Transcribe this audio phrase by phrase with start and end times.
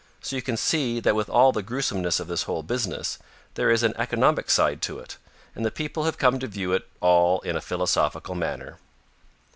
[0.23, 3.19] So you can see that with all the gruesomeness of this whole business,
[3.53, 5.17] there is an economic side to it,
[5.55, 8.79] and the people have come to view it all in a philosophical manner.